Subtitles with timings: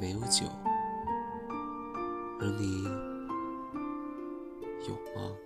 [0.00, 0.46] 没有酒，
[2.40, 2.84] 而你
[4.88, 5.36] 有吗？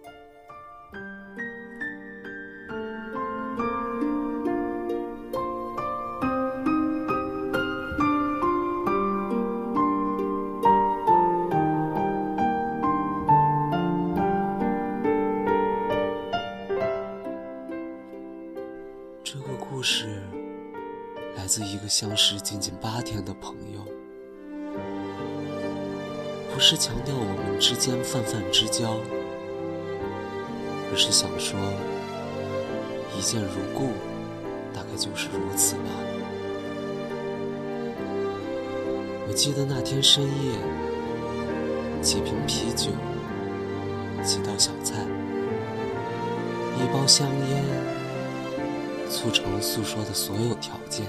[19.25, 20.23] 这个故事
[21.37, 23.85] 来自一个相识仅仅八天的朋友，
[26.55, 29.01] 不是强调我们之间泛泛之交，
[30.89, 31.59] 而是想说
[33.19, 33.89] 一见如故，
[34.73, 35.91] 大概就是如此吧。
[39.27, 40.53] 我记得那天深夜，
[42.01, 42.93] 几瓶啤酒，
[44.23, 44.95] 几道小菜，
[46.79, 47.65] 一包香烟。
[49.11, 51.05] 促成了诉说的所有条件。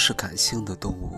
[0.00, 1.16] 是感性的动物，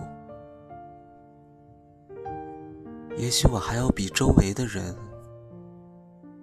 [3.15, 4.95] 也许我还要比周围的人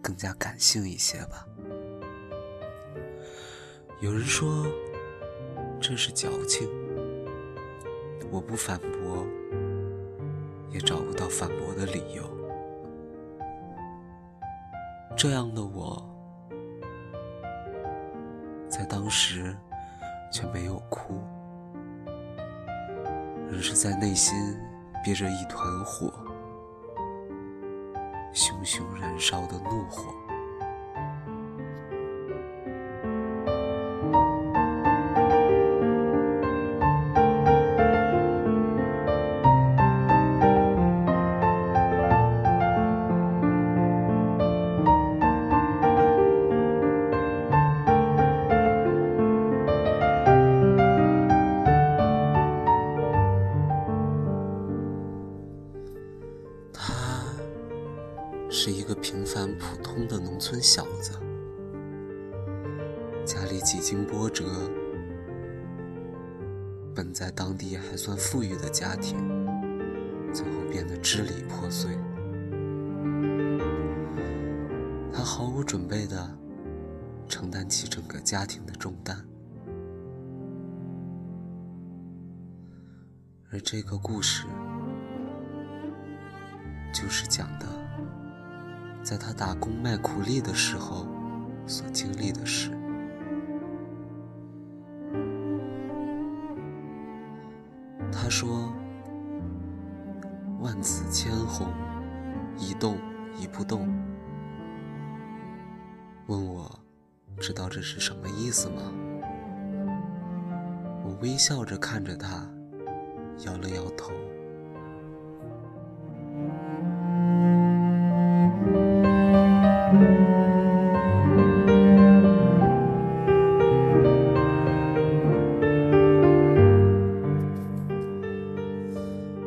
[0.01, 1.45] 更加感性一些吧。
[4.01, 4.65] 有人说
[5.81, 6.69] 这是矫情，
[8.31, 9.27] 我不反驳，
[10.71, 12.23] 也找不到反驳的理由。
[15.17, 16.01] 这样的我，
[18.69, 19.55] 在当时。
[20.31, 21.23] 却没有哭，
[23.51, 24.57] 而是在内心
[25.03, 26.13] 憋着一团火，
[28.33, 30.13] 熊熊燃烧的怒火。
[67.71, 69.19] 也还算富裕的家庭，
[70.33, 71.97] 最后变得支离破碎。
[75.13, 76.39] 他毫无准备的
[77.29, 79.17] 承担起整个家庭的重担，
[83.51, 84.47] 而这个故事
[86.93, 87.67] 就是讲的。
[89.03, 91.07] 在他打工卖苦力的时候，
[91.67, 92.78] 所经历的事。
[106.29, 106.71] 问我
[107.41, 108.93] 知道这是什么意思吗？
[111.03, 112.47] 我微笑着看着他，
[113.47, 114.13] 摇了摇头。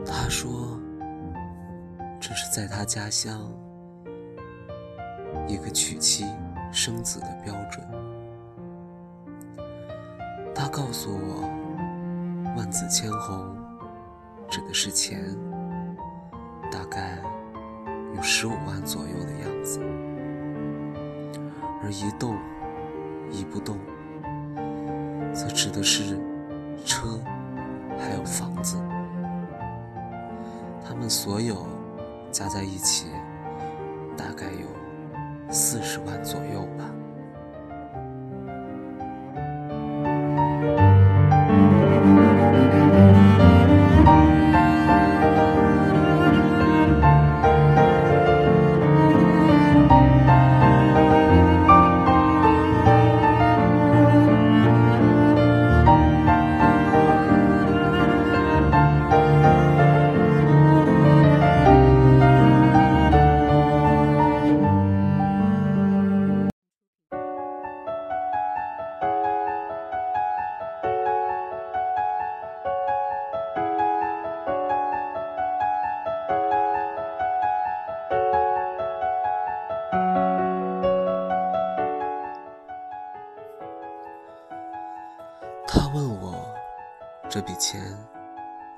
[0.04, 0.80] 他说
[2.20, 3.40] ：“这是在他家乡
[5.48, 6.26] 一个娶妻
[6.72, 7.86] 生子的标准。”
[10.54, 11.42] 他告诉我
[12.58, 13.56] ，“万紫千红”
[14.50, 15.36] 指的是钱，
[16.72, 17.18] 大概
[18.16, 19.80] 有十五万左右的样子。
[21.84, 22.38] 而一动
[23.32, 23.80] 一不动，
[25.34, 26.16] 则指的是
[26.86, 27.20] 车，
[27.98, 28.80] 还有房子。
[30.86, 31.66] 他们所有
[32.32, 33.08] 加在一起，
[34.16, 34.68] 大概有
[35.52, 37.01] 四十万左右吧。
[85.94, 86.34] 问我
[87.30, 87.82] 这笔钱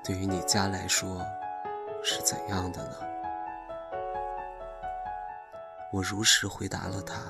[0.02, 1.24] 对于你家来说
[2.02, 2.96] 是怎样的呢？
[5.92, 7.22] 我如实回答了他。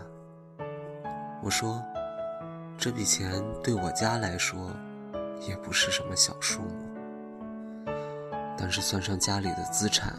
[1.42, 1.84] 我说，
[2.78, 3.30] 这笔钱
[3.62, 4.70] 对我家来说
[5.46, 6.88] 也不是什么小数目，
[8.56, 10.14] 但是算上家里的资产，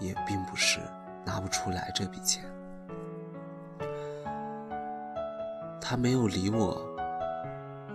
[0.00, 0.80] 也并不是
[1.24, 2.44] 拿不出来这笔钱。
[5.80, 6.89] 他没有理我，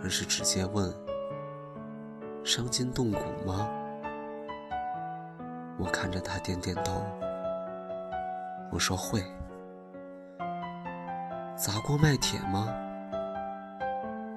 [0.06, 0.94] 而是直接问
[2.46, 3.68] ：“伤筋动骨吗？”
[5.82, 7.04] 我看着他点点头，
[8.72, 9.24] 我说：“会。”
[11.58, 12.72] 砸锅卖铁吗？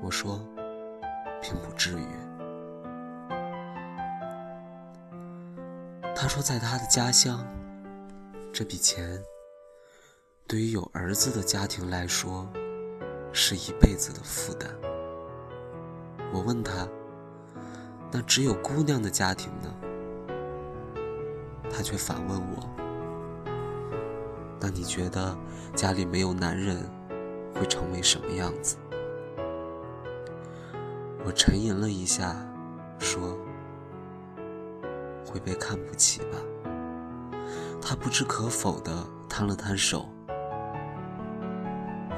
[0.01, 0.41] 我说
[1.43, 2.07] ：“并不至于。”
[6.17, 7.47] 他说：“在他的家乡，
[8.55, 9.23] 这笔钱
[10.47, 12.49] 对于有儿子的家庭来说。”
[13.31, 14.71] 是一辈子的负担。
[16.33, 16.87] 我问他
[18.13, 19.75] ：“那只有姑娘的家庭呢？”
[21.71, 22.69] 他却反问我
[24.61, 25.37] ：“那你觉得
[25.75, 26.79] 家里没有男人
[27.55, 28.77] 会成为什么样子？”
[31.25, 32.35] 我沉吟了一下，
[32.99, 33.37] 说
[35.27, 36.39] ：“会被看不起吧？”
[37.81, 38.91] 他不置可否地
[39.29, 40.09] 摊了摊手，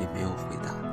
[0.00, 0.89] 也没有回答。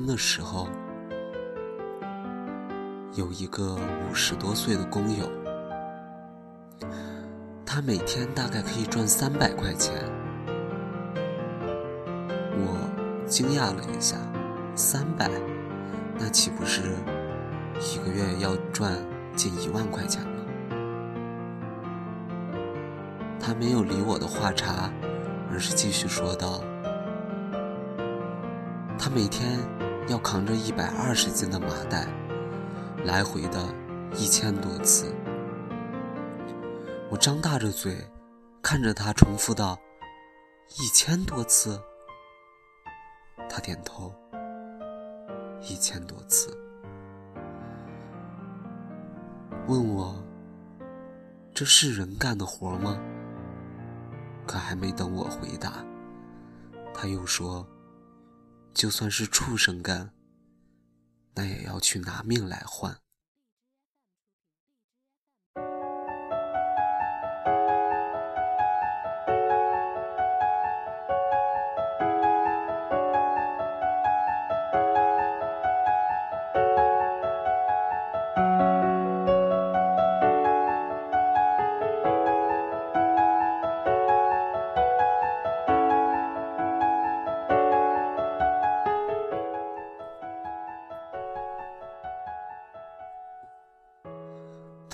[0.00, 0.66] 库打工的时候，
[3.14, 5.30] 有一个五十多岁的工友，
[7.66, 9.94] 他每天大概可以赚三百块钱。
[12.56, 14.16] 我惊讶了一下，
[14.74, 15.30] 三百，
[16.18, 16.80] 那岂不是
[17.80, 18.94] 一个月要赚
[19.36, 20.30] 近一万块钱吗？
[23.38, 24.90] 他没有理我的话茬，
[25.50, 26.62] 而是继续说道。
[28.98, 29.58] 他每天
[30.10, 32.08] 要扛着一百二十斤的麻袋，
[33.04, 33.72] 来回的
[34.16, 35.14] 一千多次。
[37.08, 37.96] 我张大着嘴，
[38.60, 39.78] 看着他重复道
[40.82, 41.80] ：“一千多次。”
[43.48, 44.12] 他点头
[45.62, 46.50] ：“一千多次。”
[49.68, 50.20] 问我
[51.54, 52.98] ：“这是人干的活吗？”
[54.44, 55.84] 可还没等我回答，
[56.92, 57.64] 他又说。
[58.72, 60.12] 就算是畜生干，
[61.34, 62.98] 那也要去拿命来换。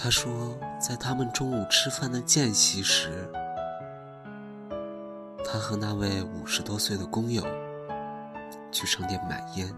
[0.07, 3.29] 他说，在他们中午吃饭的间隙时，
[5.45, 7.45] 他和那位五十多岁的工友
[8.71, 9.69] 去商店买烟。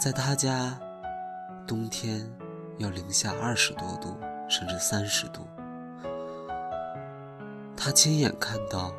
[0.00, 0.76] 在他家，
[1.64, 2.28] 冬天
[2.78, 4.16] 要零下二十多度，
[4.48, 5.46] 甚至三十度。
[7.76, 8.92] 他亲眼看到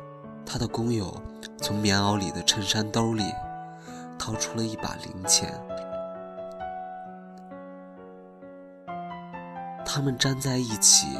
[0.46, 1.14] 他的工友
[1.58, 3.22] 从棉袄里的衬衫兜里
[4.18, 5.52] 掏出了一把零钱。
[9.98, 11.18] 他们粘在一起，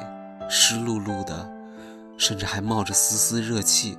[0.48, 1.50] 湿漉漉的，
[2.16, 3.98] 甚至还冒着丝丝热气。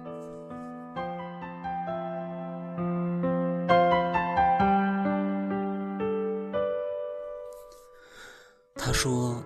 [8.74, 9.44] 他说，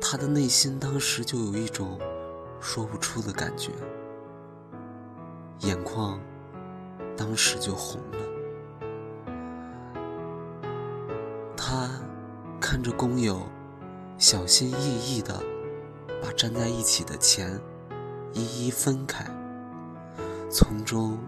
[0.00, 1.98] 他的内心当时就有一种
[2.60, 3.72] 说不出的感觉，
[5.62, 6.20] 眼眶
[7.16, 8.18] 当时就红了。
[11.56, 11.90] 他
[12.60, 13.42] 看着工友。
[14.20, 15.42] 小心翼翼地
[16.22, 17.58] 把粘在一起的钱
[18.34, 19.24] 一一分开，
[20.50, 21.18] 从中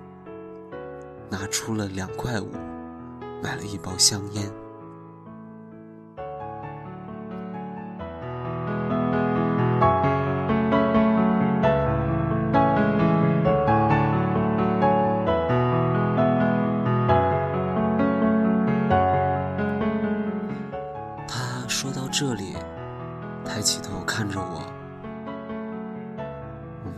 [1.30, 2.50] 拿出了两块五，
[3.42, 4.52] 买了一包香烟。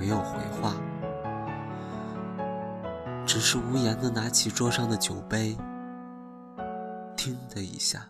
[0.05, 0.75] 没有回话，
[3.25, 5.57] 只是无言的拿起桌上的酒杯，
[7.17, 8.01] 叮的一下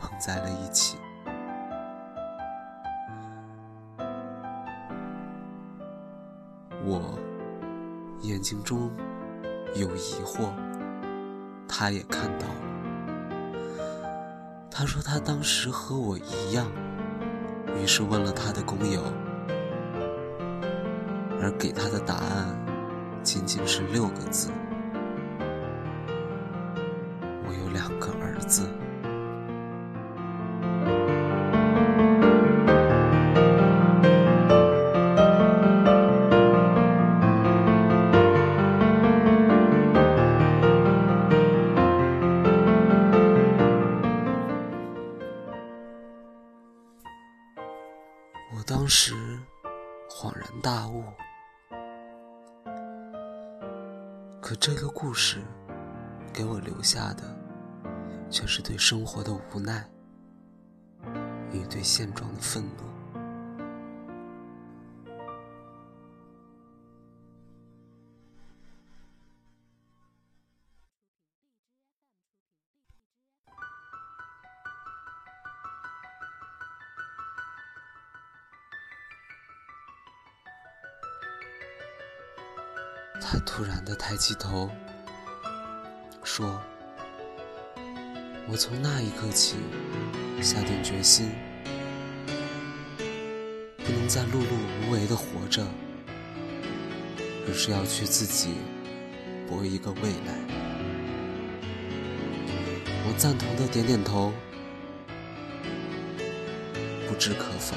[0.00, 0.96] 碰在了一起。
[6.82, 7.18] 我
[8.22, 8.90] 眼睛中
[9.74, 10.48] 有疑惑，
[11.68, 12.54] 他也看到了。
[14.70, 16.66] 他说他当时和我一样，
[17.76, 19.02] 于是问了他的工友，
[21.40, 22.54] 而给他的答案
[23.22, 24.50] 仅仅是六个字：
[27.46, 28.68] 我有两个儿子。
[58.68, 59.82] 对生活的无奈
[61.50, 62.84] 与对现状的愤怒。
[83.18, 84.70] 他突然的抬起头，
[86.22, 86.60] 说
[88.50, 89.56] ：“我从那一刻起，
[90.40, 91.28] 下定决心，
[93.76, 95.62] 不能再碌碌无为的活着，
[97.46, 98.54] 而是要去自己
[99.46, 100.34] 搏一个未来。”
[103.06, 104.32] 我赞同的点点头，
[107.06, 107.76] 不置可否。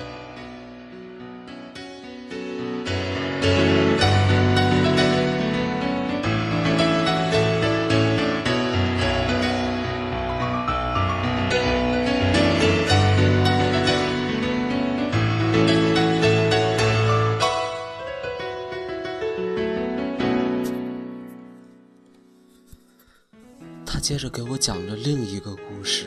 [23.93, 26.05] 他接着给我讲了另一个故事。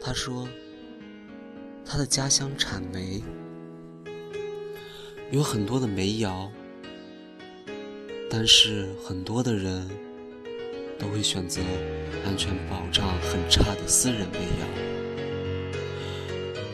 [0.00, 0.46] 他说，
[1.84, 3.20] 他的家乡产煤，
[5.32, 6.48] 有很多的煤窑，
[8.30, 9.90] 但是很多的人
[10.96, 11.60] 都会选择
[12.24, 14.66] 安全保障很差的私人煤窑，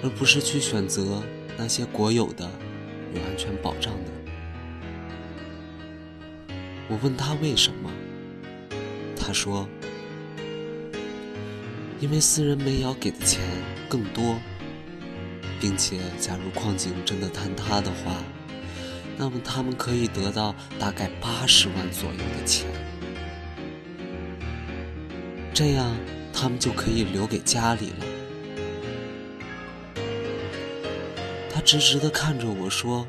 [0.03, 1.23] 而不是去选择
[1.57, 2.45] 那些国有的
[3.15, 4.18] 有安全保障的。
[6.89, 7.91] 我问他为什么，
[9.15, 9.69] 他说
[12.01, 13.43] ：“因为私人煤窑给的钱
[13.91, 14.39] 更多，
[15.61, 18.25] 并且假如矿井真的坍塌的话，
[19.19, 22.67] 那么他们可以得到大概八十万左右的钱，
[25.53, 25.95] 这样
[26.33, 28.07] 他们就可以留给家里了。”
[31.53, 33.07] 他直直的看着我说：“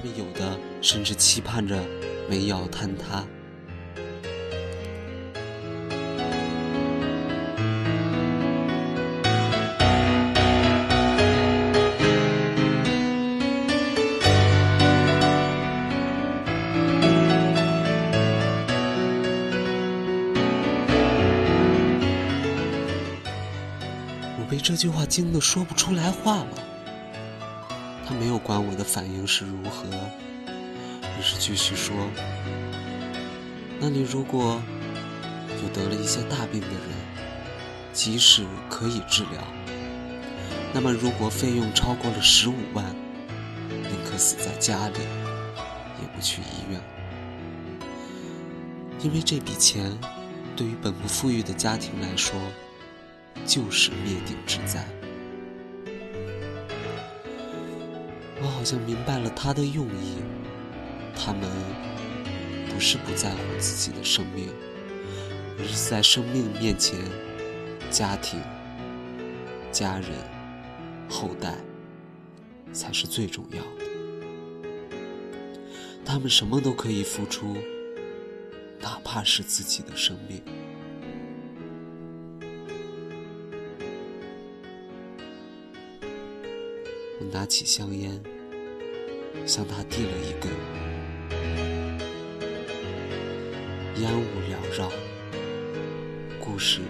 [0.00, 1.76] 他们有的甚至期盼着。”
[2.30, 3.24] 煤窑坍塌，
[24.36, 26.67] 我被这句话惊得说不出来话了。
[28.18, 29.86] 没有管我的反应是如何。
[31.16, 31.96] 而是继续说
[33.80, 34.62] ：“那你如果
[35.60, 36.78] 有得了一些大病的人，
[37.92, 39.42] 即使可以治疗，
[40.72, 42.84] 那么如果费用超过了十五万，
[43.68, 45.00] 宁可死在家里，
[46.00, 46.80] 也不去医院，
[49.00, 49.90] 因为这笔钱
[50.54, 52.38] 对于本不富裕的家庭来说，
[53.44, 54.86] 就是灭顶之灾。”
[58.40, 60.22] 我好像明白了他的用意。
[61.20, 61.50] 他们
[62.68, 64.48] 不是不在乎自己的生命，
[65.58, 66.96] 而是在生命面前，
[67.90, 68.40] 家庭、
[69.72, 70.10] 家人、
[71.08, 71.56] 后代
[72.72, 74.96] 才是最重要的。
[76.04, 77.56] 他们什么都可以付出，
[78.80, 80.40] 哪怕是自己的生命。
[87.30, 88.22] 拿起香烟，
[89.46, 90.50] 向他递了一根。
[93.96, 94.90] 烟雾缭绕。
[96.40, 96.80] 故事。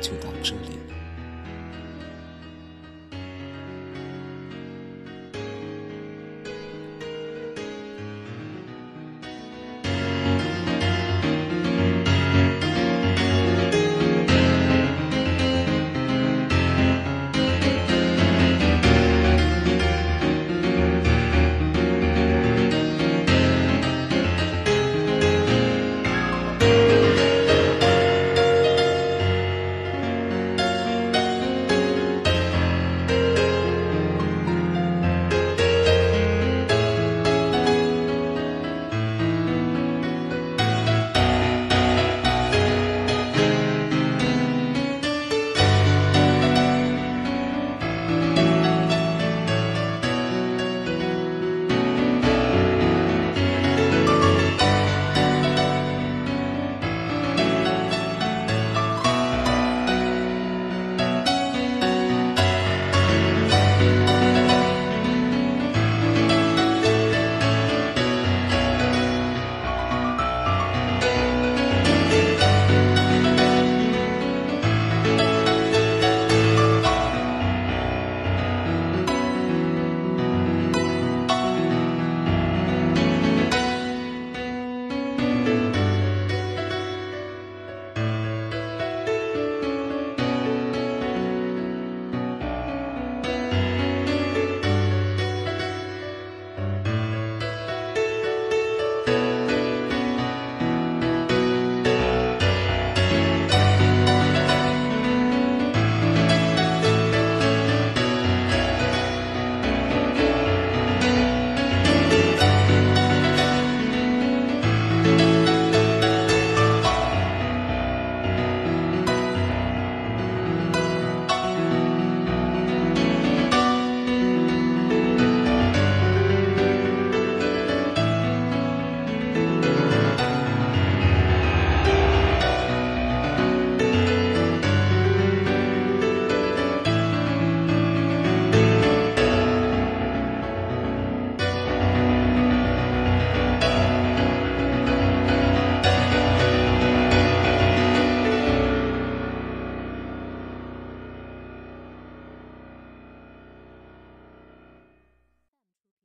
[0.00, 0.81] 就到这里。